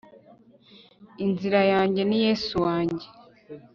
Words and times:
inzira 1.25 1.61
yanjye 1.73 2.01
ni 2.05 2.17
yesu 2.25 2.53
wanjye 2.65 3.05